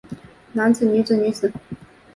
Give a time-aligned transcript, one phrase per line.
[0.53, 1.53] 男子女子女子